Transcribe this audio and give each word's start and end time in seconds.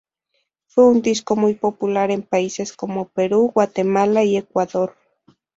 Fue 0.65 0.85
un 0.87 1.03
disco 1.03 1.35
muy 1.35 1.53
popular 1.53 2.09
en 2.09 2.23
países 2.23 2.73
como 2.75 3.09
Perú, 3.09 3.51
Guatemala 3.53 4.23
y 4.23 4.35
Ecuador. 4.35 4.97